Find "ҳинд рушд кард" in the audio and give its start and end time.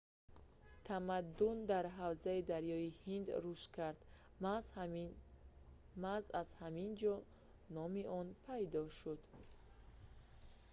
3.01-3.99